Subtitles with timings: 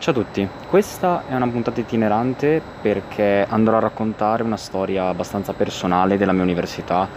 [0.00, 5.54] Ciao a tutti, questa è una puntata itinerante perché andrò a raccontare una storia abbastanza
[5.54, 7.08] personale della mia università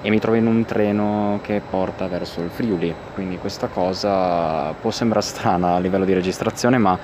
[0.00, 4.92] e mi trovo in un treno che porta verso il Friuli, quindi questa cosa può
[4.92, 6.96] sembrare strana a livello di registrazione ma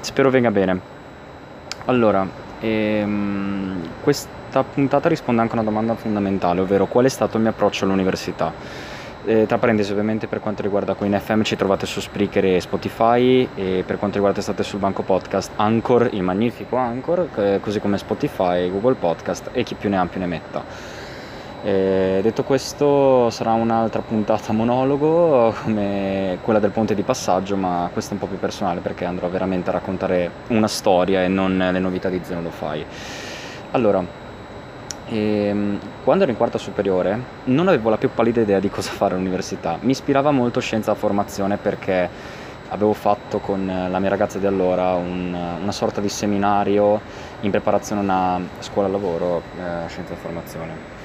[0.00, 0.78] spero venga bene.
[1.86, 2.28] Allora,
[2.60, 7.52] ehm, questa puntata risponde anche a una domanda fondamentale, ovvero qual è stato il mio
[7.52, 8.52] approccio all'università.
[9.26, 13.48] Eh, tra parentesi, ovviamente per quanto riguarda Queen FM ci trovate su Spreaker e Spotify
[13.54, 17.96] e per quanto riguarda state sul banco podcast Anchor, il magnifico Anchor, eh, così come
[17.96, 20.62] Spotify, Google Podcast e chi più ne ha più ne metta.
[21.62, 28.10] Eh, detto questo sarà un'altra puntata monologo come quella del ponte di passaggio, ma questa
[28.10, 31.78] è un po' più personale perché andrò veramente a raccontare una storia e non le
[31.78, 32.84] novità di Zeno lo fai.
[33.70, 34.04] Allora,
[35.14, 38.90] e, ehm, quando ero in quarta superiore non avevo la più pallida idea di cosa
[38.90, 39.78] fare all'università.
[39.80, 42.08] Mi ispirava molto scienza a formazione perché
[42.68, 45.32] avevo fatto con la mia ragazza di allora un,
[45.62, 47.00] una sorta di seminario
[47.42, 51.02] in preparazione a una scuola lavoro eh, scienza a formazione.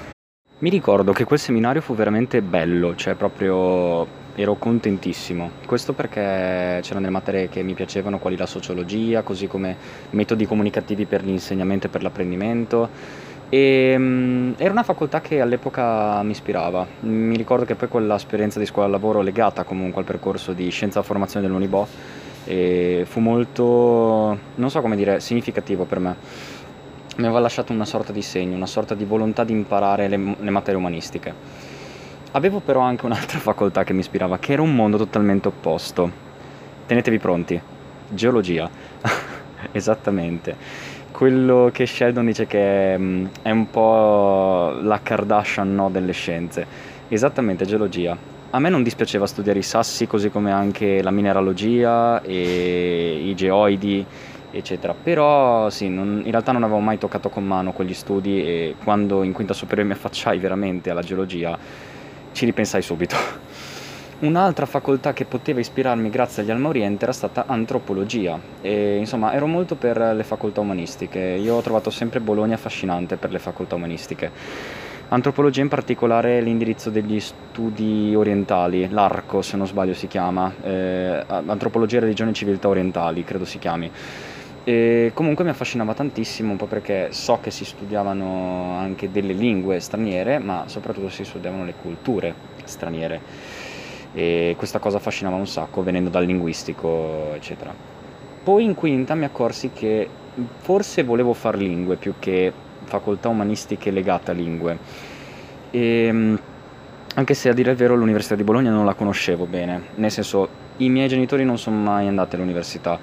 [0.59, 5.51] Mi ricordo che quel seminario fu veramente bello, cioè proprio ero contentissimo.
[5.66, 9.75] Questo perché c'erano delle materie che mi piacevano, quali la sociologia, così come
[10.11, 16.31] metodi comunicativi per l'insegnamento e per l'apprendimento e, um, era una facoltà che all'epoca mi
[16.31, 16.86] ispirava.
[17.02, 21.03] Mi ricordo che poi quell'esperienza di scuola lavoro legata comunque al percorso di scienza e
[21.03, 21.88] formazione dell'Unibo
[23.06, 26.16] fu molto, non so come dire, significativo per me.
[27.17, 30.50] Mi aveva lasciato una sorta di segno, una sorta di volontà di imparare le, le
[30.50, 31.34] materie umanistiche.
[32.31, 36.11] Avevo però anche un'altra facoltà che mi ispirava, che era un mondo totalmente opposto.
[36.86, 37.61] Tenetevi pronti.
[38.09, 38.69] Geologia.
[39.72, 46.66] Esattamente quello che Sheldon dice che mm, è un po' la Kardashian no, delle scienze.
[47.07, 48.17] Esattamente, geologia.
[48.51, 54.05] A me non dispiaceva studiare i sassi, così come anche la mineralogia e i geoidi,
[54.51, 54.93] eccetera.
[54.93, 59.23] Però sì, non, in realtà non avevo mai toccato con mano quegli studi e quando
[59.23, 61.57] in quinta superiore mi affacciai veramente alla geologia
[62.31, 63.48] ci ripensai subito.
[64.22, 69.47] Un'altra facoltà che poteva ispirarmi grazie agli Alma Oriente era stata antropologia e insomma ero
[69.47, 71.19] molto per le facoltà umanistiche.
[71.19, 74.29] Io ho trovato sempre Bologna affascinante per le facoltà umanistiche.
[75.08, 82.02] Antropologia in particolare l'indirizzo degli studi orientali, l'ARCO se non sbaglio si chiama, eh, Antropologia,
[82.02, 83.90] Religione e Civiltà Orientali credo si chiami.
[84.66, 89.79] E comunque mi affascinava tantissimo un po' perché so che si studiavano anche delle lingue
[89.79, 92.34] straniere, ma soprattutto si studiavano le culture
[92.66, 93.48] straniere
[94.14, 97.74] e questa cosa affascinava un sacco venendo dal linguistico eccetera.
[98.44, 100.08] Poi in quinta mi accorsi che
[100.58, 102.52] forse volevo fare lingue più che
[102.84, 104.78] facoltà umanistiche legate a lingue.
[105.72, 106.40] E, ehm,
[107.16, 109.81] anche se a dire il vero l'università di Bologna non la conoscevo bene.
[109.96, 110.47] Nel senso
[110.78, 112.97] i miei genitori non sono mai andati all'università.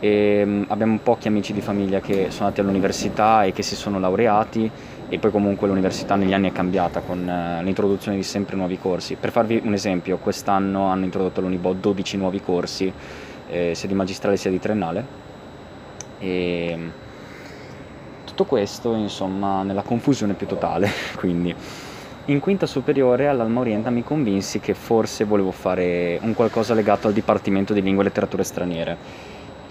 [0.00, 3.98] E mm, abbiamo pochi amici di famiglia che sono andati all'università e che si sono
[3.98, 4.70] laureati
[5.12, 9.14] e poi comunque l'università negli anni è cambiata con uh, l'introduzione di sempre nuovi corsi.
[9.16, 12.90] Per farvi un esempio, quest'anno hanno introdotto all'Unibo 12 nuovi corsi,
[13.50, 15.04] eh, sia di magistrale sia di triennale.
[16.18, 16.88] E mm,
[18.24, 21.54] tutto questo, insomma, nella confusione più totale, quindi
[22.24, 27.12] in quinta superiore all'Alma Orienta mi convinsi che forse volevo fare un qualcosa legato al
[27.12, 28.96] Dipartimento di Lingue e Letterature Straniere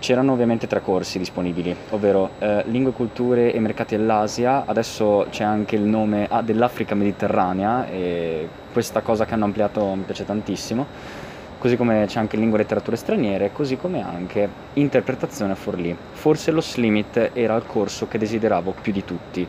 [0.02, 5.76] C'erano ovviamente tre corsi disponibili, ovvero eh, Lingue, Culture e Mercati dell'Asia, adesso c'è anche
[5.76, 10.88] il nome ah, dell'Africa Mediterranea e questa cosa che hanno ampliato mi piace tantissimo,
[11.60, 15.96] così come c'è anche Lingue e Letterature Straniere, così come anche Interpretazione a Forlì.
[16.14, 19.48] Forse lo Slimit era il corso che desideravo più di tutti.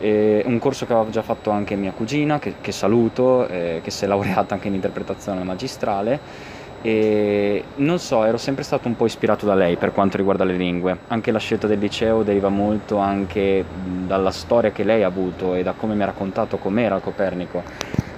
[0.00, 3.92] E un corso che aveva già fatto anche mia cugina, che, che saluto, eh, che
[3.92, 6.55] si è laureata anche in interpretazione magistrale
[6.86, 10.54] e non so, ero sempre stato un po' ispirato da lei per quanto riguarda le
[10.54, 10.96] lingue.
[11.08, 13.64] Anche la scelta del liceo deriva molto anche
[14.06, 17.64] dalla storia che lei ha avuto e da come mi ha raccontato com'era Copernico,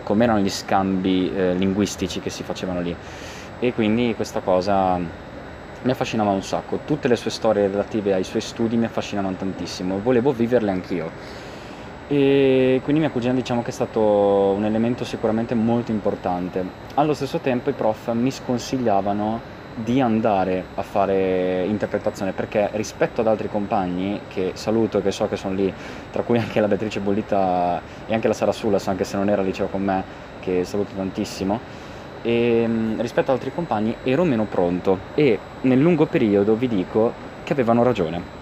[0.02, 2.94] com'erano gli scambi eh, linguistici che si facevano lì.
[3.58, 6.80] E quindi questa cosa mi affascinava un sacco.
[6.84, 11.47] Tutte le sue storie relative ai suoi studi mi affascinavano tantissimo, volevo viverle anch'io
[12.08, 16.64] e quindi mia cugina diciamo che è stato un elemento sicuramente molto importante.
[16.94, 23.26] Allo stesso tempo i prof mi sconsigliavano di andare a fare interpretazione perché rispetto ad
[23.26, 25.72] altri compagni che saluto e che so che sono lì,
[26.10, 29.42] tra cui anche la Beatrice Bollita e anche la Sara Sulas, anche se non era
[29.42, 30.02] al liceo con me,
[30.40, 31.60] che saluto tantissimo,
[32.22, 37.12] e rispetto ad altri compagni ero meno pronto e nel lungo periodo vi dico
[37.44, 38.37] che avevano ragione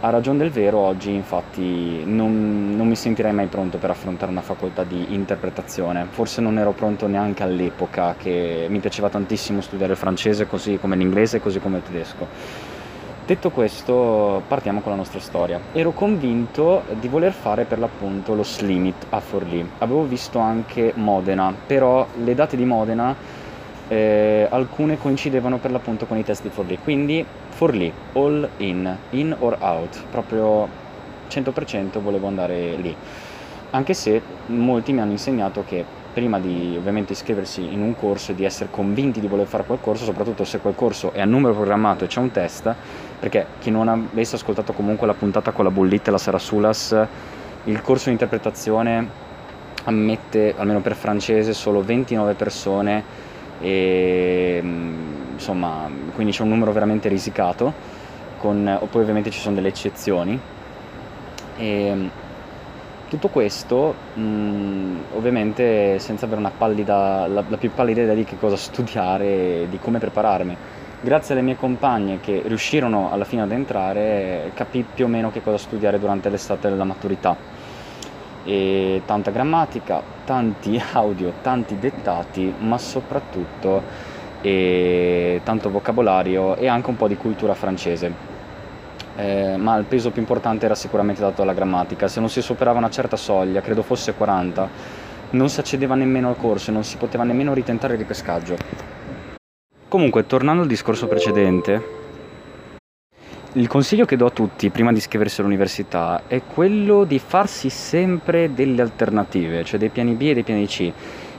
[0.00, 4.42] a ragion del vero oggi infatti non, non, mi sentirei mai pronto per affrontare una
[4.42, 9.98] facoltà di interpretazione, forse non ero pronto neanche all'epoca che mi piaceva tantissimo studiare il
[9.98, 12.26] francese così come l'inglese così come il tedesco.
[13.26, 15.58] Detto questo, partiamo con la nostra storia.
[15.72, 19.68] Ero convinto di voler fare per l'appunto lo Slimit a Forlì.
[19.78, 23.16] Avevo visto anche Modena, però le date di Modena
[23.88, 26.78] eh, alcune coincidevano per l'appunto con i test di Forlì.
[26.82, 30.68] Quindi Forlì, all in, in or out, proprio
[31.28, 32.94] 100% volevo andare lì.
[33.70, 38.34] Anche se molti mi hanno insegnato che prima di ovviamente iscriversi in un corso e
[38.34, 41.52] di essere convinti di voler fare quel corso, soprattutto se quel corso è a numero
[41.52, 42.74] programmato e c'è un test,
[43.20, 46.96] perché chi non avesse ascoltato comunque la puntata con la bollita e la Sara Sulas,
[47.64, 49.24] il corso di interpretazione
[49.84, 53.25] ammette, almeno per francese, solo 29 persone
[53.60, 54.60] e
[55.32, 57.72] insomma, quindi c'è un numero veramente risicato,
[58.38, 60.38] con, poi ovviamente ci sono delle eccezioni.
[61.56, 62.10] E,
[63.08, 68.36] tutto questo, mh, ovviamente senza avere una pallida, la, la più pallida idea di che
[68.38, 70.56] cosa studiare e di come prepararmi.
[71.00, 75.42] Grazie alle mie compagne che riuscirono alla fine ad entrare, capì più o meno che
[75.42, 77.36] cosa studiare durante l'estate della maturità.
[78.46, 86.96] E tanta grammatica, tanti audio, tanti dettati, ma soprattutto e tanto vocabolario e anche un
[86.96, 88.34] po' di cultura francese
[89.16, 92.06] eh, ma il peso più importante era sicuramente dato dalla grammatica.
[92.06, 94.68] Se non si superava una certa soglia, credo fosse 40,
[95.30, 98.56] non si accedeva nemmeno al corso e non si poteva nemmeno ritentare il ripescaggio.
[99.88, 101.95] Comunque, tornando al discorso precedente,
[103.56, 108.52] il consiglio che do a tutti prima di iscriversi all'università è quello di farsi sempre
[108.52, 110.92] delle alternative, cioè dei piani B e dei piani C.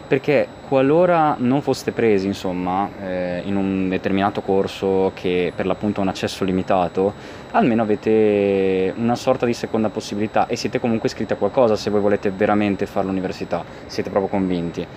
[0.07, 6.03] Perché qualora non foste presi insomma eh, in un determinato corso che per l'appunto ha
[6.03, 7.13] un accesso limitato
[7.51, 11.99] almeno avete una sorta di seconda possibilità e siete comunque iscritti a qualcosa se voi
[11.99, 14.87] volete veramente fare l'università siete proprio convinti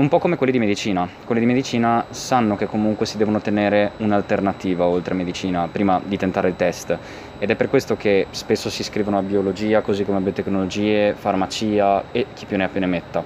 [0.00, 1.06] un po' come quelli di medicina.
[1.24, 6.16] Quelli di medicina sanno che comunque si devono tenere un'alternativa oltre a medicina prima di
[6.16, 6.96] tentare il test.
[7.38, 12.04] Ed è per questo che spesso si iscrivono a biologia così come a biotecnologie farmacia
[12.12, 13.22] e chi più ne ha più ne metta.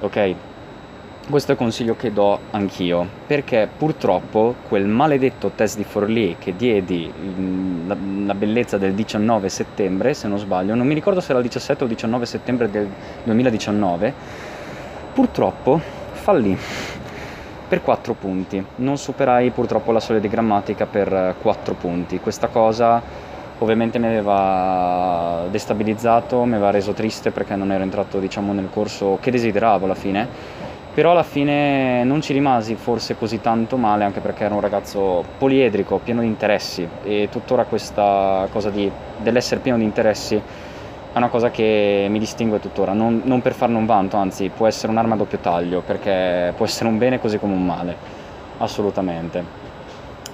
[0.00, 0.34] Ok?
[1.28, 6.54] Questo è il consiglio che do anch'io, perché purtroppo quel maledetto test di Forlì che
[6.54, 7.10] diedi
[7.86, 7.96] la,
[8.26, 11.82] la, bellezza del 19 settembre, se non sbaglio, non mi ricordo se era il 17
[11.82, 12.86] o il 19 settembre del
[13.22, 14.12] 2019,
[15.14, 15.80] purtroppo
[16.12, 16.58] fallì
[17.66, 18.64] per 4 punti.
[18.76, 22.20] Non superai purtroppo la soglia di grammatica per 4 punti.
[22.20, 23.00] Questa cosa
[23.58, 29.18] ovviamente mi aveva destabilizzato, mi aveva reso triste perché non ero entrato diciamo, nel corso
[29.20, 30.26] che desideravo alla fine,
[30.92, 35.24] però alla fine non ci rimasi forse così tanto male anche perché ero un ragazzo
[35.38, 40.40] poliedrico, pieno di interessi e tuttora questa cosa di, dell'essere pieno di interessi
[41.14, 44.66] è una cosa che mi distingue tuttora, non, non per farne un vanto, anzi può
[44.66, 47.94] essere un'arma a doppio taglio perché può essere un bene così come un male,
[48.58, 49.44] assolutamente.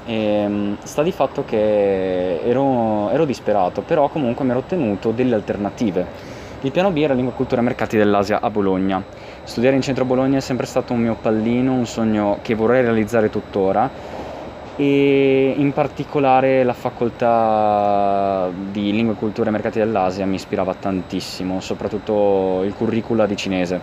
[0.06, 5.34] E, ehm, sta di fatto che ero, ero disperato, però comunque mi ero ottenuto delle
[5.34, 6.38] alternative.
[6.62, 9.04] Il piano B era Lingua, Cultura e Mercati dell'Asia a Bologna.
[9.44, 13.28] Studiare in centro Bologna è sempre stato un mio pallino, un sogno che vorrei realizzare
[13.28, 14.18] tuttora
[14.80, 22.62] e in particolare la facoltà di Lingua, Cultura e Mercati dell'Asia mi ispirava tantissimo, soprattutto
[22.64, 23.80] il curricula di cinese.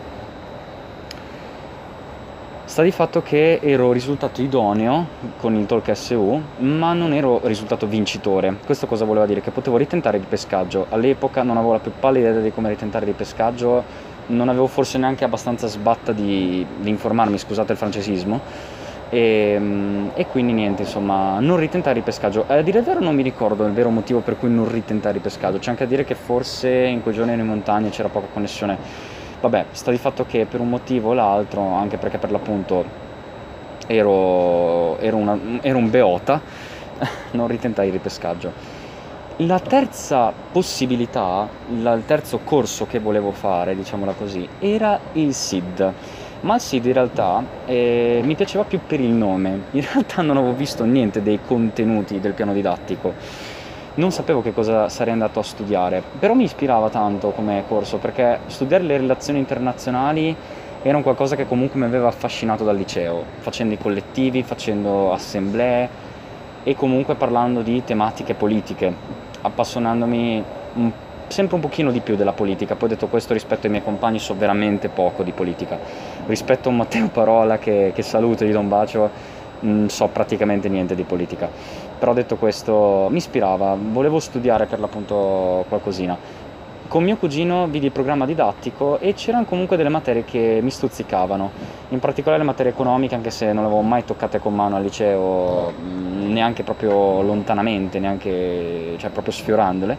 [2.65, 5.05] Sta di fatto che ero risultato idoneo
[5.37, 8.57] con il Talk SU, ma non ero risultato vincitore.
[8.65, 9.41] Questo cosa voleva dire?
[9.41, 10.87] Che potevo ritentare il pescaggio.
[10.89, 13.83] All'epoca non avevo la più pallida idea di come ritentare il pescaggio,
[14.27, 18.41] non avevo forse neanche abbastanza sbatta di, di informarmi, scusate il francesismo.
[19.09, 22.45] E, e, quindi niente, insomma, non ritentare il pescaggio.
[22.47, 25.21] A dire il vero non mi ricordo il vero motivo per cui non ritentare il
[25.21, 25.59] pescaggio.
[25.59, 29.65] C'è anche a dire che forse in quei giorni in montagna c'era poca connessione Vabbè,
[29.69, 32.83] sta di fatto che per un motivo o l'altro, anche perché per l'appunto
[33.85, 36.41] ero, ero, una, ero un beota,
[37.31, 38.51] non ritentai il ripescaggio.
[39.41, 45.93] La terza possibilità, il terzo corso che volevo fare, diciamola così, era il SID.
[46.41, 50.37] Ma il SID in realtà eh, mi piaceva più per il nome, in realtà non
[50.37, 53.13] avevo visto niente dei contenuti del piano didattico.
[53.95, 58.41] Non sapevo che cosa sarei andato a studiare, però mi ispirava tanto come corso perché
[58.45, 60.35] studiare le relazioni internazionali
[60.83, 65.89] era un qualcosa che comunque mi aveva affascinato dal liceo, facendo i collettivi, facendo assemblee
[66.63, 68.93] e comunque parlando di tematiche politiche,
[69.41, 70.43] appassionandomi
[70.75, 70.91] un,
[71.27, 72.75] sempre un pochino di più della politica.
[72.75, 75.77] Poi detto questo rispetto ai miei compagni so veramente poco di politica.
[76.25, 79.09] Rispetto a Matteo Parola che, che saluto e gli do un bacio,
[79.59, 81.49] non so praticamente niente di politica
[81.97, 86.45] però detto questo mi ispirava, volevo studiare per l'appunto qualcosina.
[86.87, 91.51] Con mio cugino vidi il programma didattico e c'erano comunque delle materie che mi stuzzicavano,
[91.89, 94.83] in particolare le materie economiche, anche se non le avevo mai toccate con mano al
[94.83, 99.97] liceo, mm, neanche proprio lontanamente, neanche, cioè proprio sfiorandole.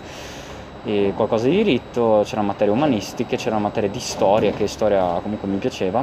[0.89, 5.59] E qualcosa di diritto, c'erano materie umanistiche, c'erano materie di storia, che storia comunque mi
[5.59, 6.03] piaceva.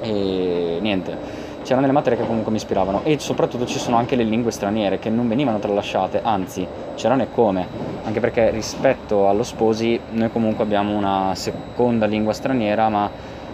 [0.00, 1.14] E niente,
[1.62, 4.98] c'erano delle materie che comunque mi ispiravano e soprattutto ci sono anche le lingue straniere
[4.98, 7.66] che non venivano tralasciate, anzi c'erano e come,
[8.04, 13.10] anche perché rispetto allo sposi noi comunque abbiamo una seconda lingua straniera ma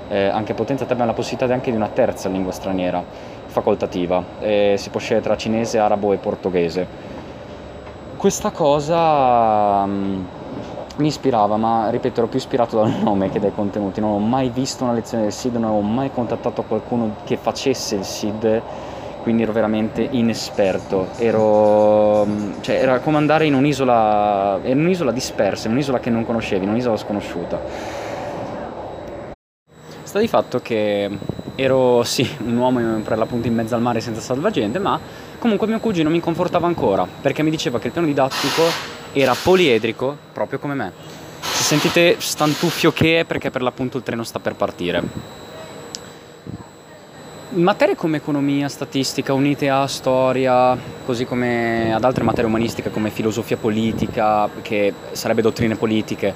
[0.09, 3.02] eh, anche potenziata abbiamo la possibilità anche di una terza lingua straniera
[3.47, 7.16] facoltativa, eh, si può scegliere tra cinese, arabo e portoghese.
[8.18, 9.87] Questa cosa...
[9.87, 10.25] Mm,
[10.96, 14.00] mi ispirava, ma ripeto, ero più ispirato dal nome che dai contenuti.
[14.00, 17.94] Non ho mai visto una lezione del SID, non ho mai contattato qualcuno che facesse
[17.94, 18.60] il SID,
[19.22, 21.10] quindi ero veramente inesperto.
[21.18, 22.26] Ero,
[22.60, 26.70] cioè, era come andare in un'isola, in un'isola dispersa, in un'isola che non conoscevi, in
[26.70, 27.60] un'isola sconosciuta.
[30.02, 31.08] Sta di fatto che
[31.60, 35.00] ero sì un uomo per l'appunto in mezzo al mare senza salvagente, ma
[35.38, 38.62] comunque mio cugino mi confortava ancora perché mi diceva che il piano didattico
[39.12, 40.92] era poliedrico, proprio come me.
[41.40, 45.02] Se sentite stantuffio che è perché per l'appunto il treno sta per partire.
[47.50, 53.56] Materie come economia, statistica, unite a storia, così come ad altre materie umanistiche come filosofia
[53.56, 56.34] politica, che sarebbe dottrine politiche,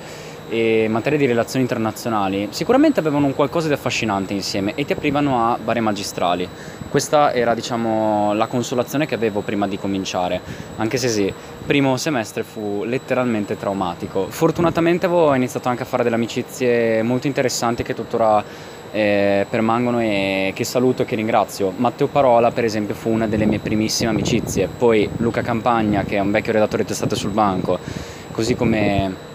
[0.52, 5.46] e materie di relazioni internazionali sicuramente avevano un qualcosa di affascinante insieme e ti aprivano
[5.46, 6.46] a varie magistrali.
[6.90, 10.42] Questa era diciamo la consolazione che avevo prima di cominciare,
[10.76, 11.32] anche se sì,
[11.64, 14.26] primo semestre fu letteralmente traumatico.
[14.28, 18.44] Fortunatamente avevo iniziato anche a fare delle amicizie molto interessanti che tuttora
[18.92, 21.72] eh, permangono e che saluto e che ringrazio.
[21.74, 24.68] Matteo Parola, per esempio, fu una delle mie primissime amicizie.
[24.68, 27.78] Poi Luca Campagna, che è un vecchio redattore testate sul banco,
[28.32, 29.30] così come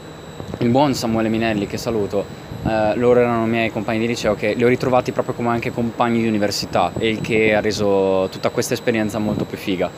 [0.59, 2.25] il buon Samuele Minelli che saluto,
[2.65, 6.21] eh, loro erano miei compagni di liceo che li ho ritrovati proprio come anche compagni
[6.21, 9.89] di università e il che ha reso tutta questa esperienza molto più figa.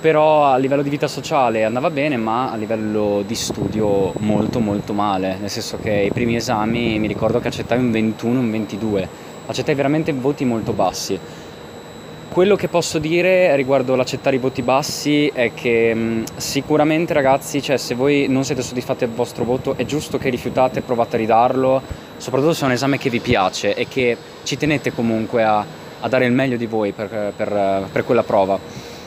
[0.00, 4.92] Però a livello di vita sociale andava bene, ma a livello di studio molto molto
[4.92, 9.08] male, nel senso che i primi esami mi ricordo che accettai un 21, un 22,
[9.46, 11.18] accettai veramente voti molto bassi
[12.32, 17.76] quello che posso dire riguardo l'accettare i voti bassi è che mh, sicuramente ragazzi, cioè,
[17.76, 21.82] se voi non siete soddisfatti del vostro voto è giusto che rifiutate, provate a ridarlo,
[22.16, 25.62] soprattutto se è un esame che vi piace e che ci tenete comunque a,
[26.00, 28.58] a dare il meglio di voi per, per, per quella prova.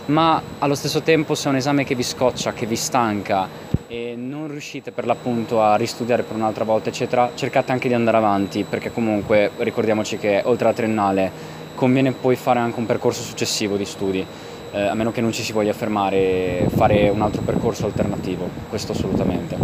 [0.05, 3.50] Ma allo stesso tempo se è un esame che vi scoccia, che vi stanca
[3.88, 8.17] e non riuscite per l'appunto a ristudiare per un'altra volta, eccetera, cercate anche di andare
[8.17, 13.75] avanti perché comunque ricordiamoci che oltre alla triennale conviene poi fare anche un percorso successivo
[13.75, 14.25] di studi,
[14.72, 18.94] eh, a meno che non ci si voglia fermare fare un altro percorso alternativo, questo
[18.94, 19.58] assolutamente.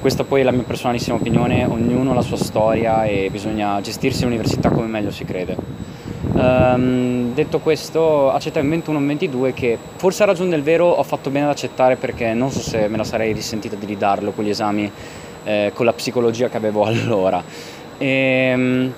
[0.00, 4.24] Questa poi è la mia personalissima opinione, ognuno ha la sua storia e bisogna gestirsi
[4.24, 5.56] l'università come meglio si crede.
[6.32, 11.44] Um, detto questo, accettai un 21-22 che forse a ragione del vero ho fatto bene
[11.44, 14.90] ad accettare perché non so se me la sarei risentita di ridarlo quegli esami
[15.44, 17.42] eh, con la psicologia che avevo allora.
[17.98, 18.92] E, um,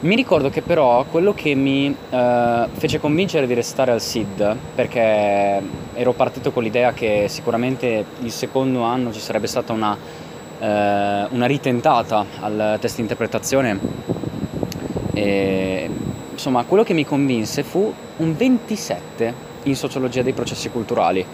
[0.00, 5.62] mi ricordo che però quello che mi eh, fece convincere di restare al SID, perché
[5.94, 9.96] ero partito con l'idea che sicuramente il secondo anno ci sarebbe stata una,
[10.58, 13.78] eh, una ritentata al test di interpretazione,
[15.14, 15.88] e,
[16.32, 21.24] insomma quello che mi convinse fu un 27 in sociologia dei processi culturali.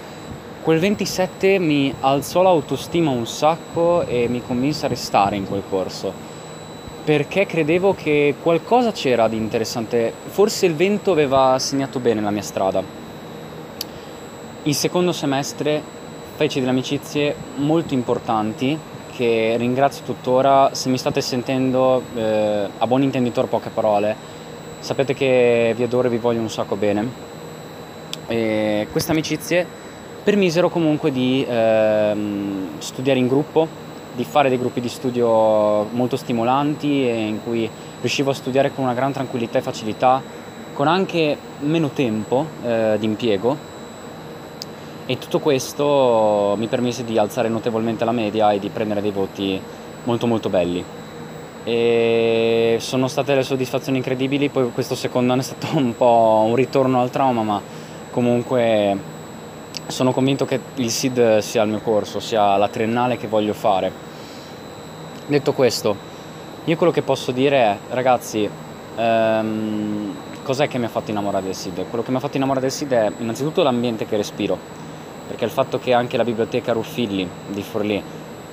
[0.63, 6.31] Quel 27 mi alzò l'autostima un sacco e mi convinse a restare in quel corso
[7.03, 12.43] perché credevo che qualcosa c'era di interessante, forse il vento aveva segnato bene la mia
[12.43, 12.83] strada.
[14.63, 15.83] Il secondo semestre
[16.37, 18.79] feci delle amicizie molto importanti
[19.13, 24.17] che ringrazio tuttora, se mi state sentendo eh, a buon intenditor poche parole,
[24.79, 27.29] sapete che vi adoro e vi voglio un sacco bene.
[28.27, 29.67] E queste amicizie
[30.23, 32.15] permisero comunque di eh,
[32.79, 37.69] studiare in gruppo, di fare dei gruppi di studio molto stimolanti e in cui
[38.01, 40.23] riuscivo a studiare con una gran tranquillità e facilità,
[40.73, 43.69] con anche meno tempo eh, di impiego
[45.11, 49.61] e tutto questo mi permise di alzare notevolmente la media e di prendere dei voti
[50.05, 50.85] molto molto belli.
[51.65, 56.55] E sono state le soddisfazioni incredibili, poi questo secondo anno è stato un po' un
[56.55, 57.61] ritorno al trauma, ma
[58.13, 58.97] comunque
[59.91, 63.93] sono convinto che il SID sia il mio corso, sia la triennale che voglio fare.
[65.27, 65.97] Detto questo,
[66.65, 68.49] io quello che posso dire è, ragazzi,
[68.97, 71.85] ehm, cos'è che mi ha fatto innamorare del SID?
[71.89, 74.59] Quello che mi ha fatto innamorare del SID è innanzitutto l'ambiente che respiro,
[75.27, 78.03] perché il fatto che anche la biblioteca Ruffilli di Forlì,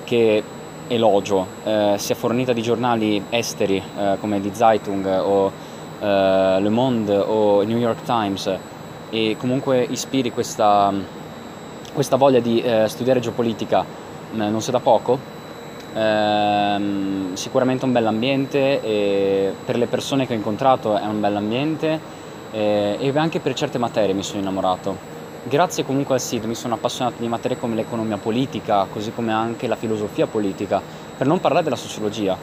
[0.04, 0.42] che
[0.88, 5.52] elogio, eh, sia fornita di giornali esteri eh, come Die Zeitung o
[6.00, 8.58] eh, Le Monde o New York Times,
[9.10, 10.92] e comunque ispiri questa,
[11.98, 13.84] questa voglia di eh, studiare geopolitica
[14.30, 15.18] non sia da poco,
[15.92, 21.98] ehm, sicuramente un bell'ambiente e per le persone che ho incontrato è un bell'ambiente
[22.52, 24.96] eh, e anche per certe materie mi sono innamorato.
[25.42, 29.66] Grazie comunque al SID mi sono appassionato di materie come l'economia politica, così come anche
[29.66, 30.80] la filosofia politica,
[31.16, 32.36] per non parlare della sociologia.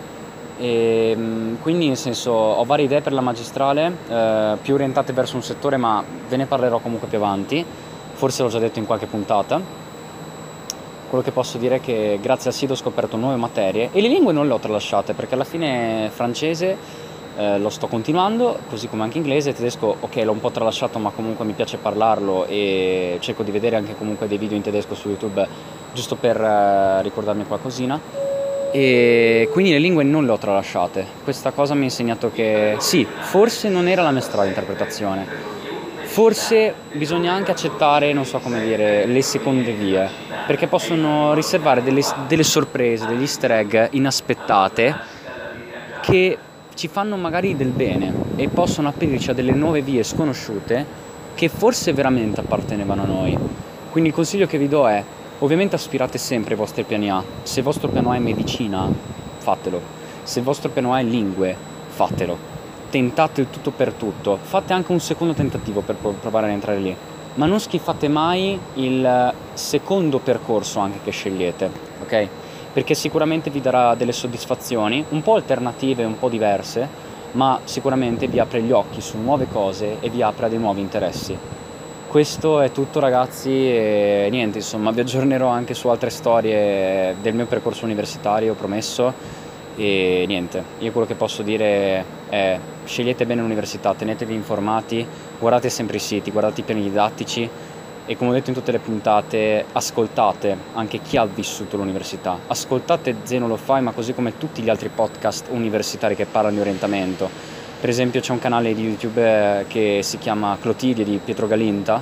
[0.58, 5.38] E, ehm, quindi nel senso ho varie idee per la magistrale, eh, più orientate verso
[5.38, 7.66] un settore, ma ve ne parlerò comunque più avanti,
[8.16, 9.62] forse l'ho già detto in qualche puntata.
[11.08, 14.08] Quello che posso dire è che grazie al SID ho scoperto nuove materie e le
[14.08, 16.78] lingue non le ho tralasciate perché alla fine francese
[17.38, 21.12] eh, lo sto continuando, così come anche inglese, tedesco ok l'ho un po' tralasciato ma
[21.12, 25.10] comunque mi piace parlarlo e cerco di vedere anche comunque dei video in tedesco su
[25.10, 25.48] YouTube
[25.94, 28.00] giusto per eh, ricordarmi qualcosina
[28.72, 31.06] e quindi le lingue non le ho tralasciate.
[31.24, 35.26] Questa cosa mi ha insegnato che sì, forse non era la mia strada di interpretazione,
[36.16, 40.10] forse bisogna anche accettare, non so come dire, le seconde vie,
[40.48, 44.96] perché possono riservare delle, delle sorprese, degli easter egg inaspettate
[46.00, 46.38] che
[46.74, 50.86] ci fanno magari del bene e possono aprirci a delle nuove vie sconosciute
[51.36, 53.38] che forse veramente appartenevano a noi.
[53.92, 55.04] Quindi il consiglio che vi do è,
[55.40, 57.22] ovviamente aspirate sempre ai vostri piani A.
[57.44, 58.88] Se il vostro piano A è medicina,
[59.40, 59.82] fatelo.
[60.24, 61.54] Se il vostro piano A è lingue,
[61.90, 62.55] fatelo.
[62.96, 64.40] Tentate il tutto per tutto.
[64.42, 66.96] Fate anche un secondo tentativo per provare ad entrare lì.
[67.34, 71.70] Ma non schifate mai il secondo percorso anche che scegliete,
[72.04, 72.28] ok?
[72.75, 76.86] perché sicuramente vi darà delle soddisfazioni, un po' alternative, un po' diverse,
[77.32, 80.82] ma sicuramente vi apre gli occhi su nuove cose e vi apre a dei nuovi
[80.82, 81.38] interessi.
[82.08, 87.46] Questo è tutto ragazzi e niente, insomma vi aggiornerò anche su altre storie del mio
[87.46, 89.14] percorso universitario, promesso,
[89.75, 95.05] e niente, io quello che posso dire è scegliete bene l'università, tenetevi informati,
[95.39, 97.50] guardate sempre i siti, guardate i piani didattici,
[98.08, 102.38] e come ho detto in tutte le puntate ascoltate anche chi ha vissuto l'università.
[102.48, 106.61] Ascoltate Zeno lo fai ma così come tutti gli altri podcast universitari che parlano di
[106.61, 107.27] orientamento.
[107.79, 112.01] Per esempio c'è un canale di youtube eh, che si chiama Clotilde di Pietro Galinta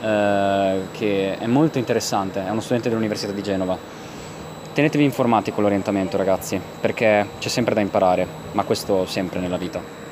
[0.00, 3.76] eh, che è molto interessante è uno studente dell'università di Genova
[4.72, 10.07] tenetevi informati con l'orientamento ragazzi perché c'è sempre da imparare ma questo sempre nella vita